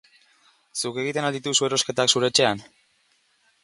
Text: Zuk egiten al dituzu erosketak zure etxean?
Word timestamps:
Zuk 0.83 0.97
egiten 1.03 1.29
al 1.29 1.37
dituzu 1.39 1.69
erosketak 1.69 2.13
zure 2.17 2.35
etxean? 2.35 2.69